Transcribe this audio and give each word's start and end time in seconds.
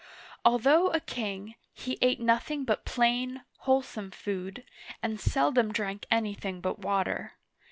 Although 0.43 0.87
a 0.87 0.99
king, 0.99 1.53
he 1.75 1.99
ate 2.01 2.19
nothing 2.19 2.65
but 2.65 2.85
plain, 2.85 3.43
wholesome 3.59 4.09
food, 4.09 4.63
and 5.03 5.21
seldom 5.21 5.71
drank 5.71 6.07
anything 6.11 6.59
but 6.59 6.79
water. 6.79 7.33